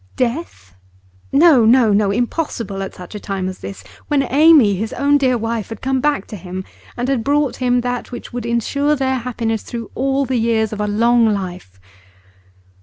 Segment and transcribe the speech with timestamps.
[0.15, 0.73] Death?
[1.31, 5.37] No, no, no; impossible at such a time as this, when Amy, his own dear
[5.37, 6.63] wife, had come back to him,
[6.97, 10.81] and had brought him that which would insure their happiness through all the years of
[10.81, 11.79] a long life.